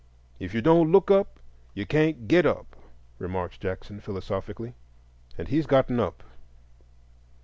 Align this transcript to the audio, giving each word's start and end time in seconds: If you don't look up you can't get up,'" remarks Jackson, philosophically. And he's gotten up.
If 0.39 0.55
you 0.55 0.63
don't 0.63 0.91
look 0.91 1.11
up 1.11 1.39
you 1.75 1.85
can't 1.85 2.27
get 2.27 2.43
up,'" 2.43 2.75
remarks 3.19 3.59
Jackson, 3.59 3.99
philosophically. 3.99 4.73
And 5.37 5.47
he's 5.47 5.67
gotten 5.67 5.99
up. 5.99 6.23